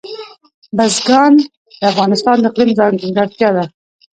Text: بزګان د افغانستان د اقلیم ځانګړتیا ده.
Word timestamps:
بزګان 0.77 1.33
د 1.79 1.81
افغانستان 1.91 2.35
د 2.39 2.45
اقلیم 2.49 2.71
ځانګړتیا 2.79 3.49
ده. 3.55 3.63